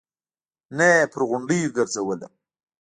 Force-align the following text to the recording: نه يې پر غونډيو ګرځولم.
نه 0.77 0.85
يې 0.93 1.03
پر 1.11 1.21
غونډيو 1.29 1.73
ګرځولم. 1.77 2.33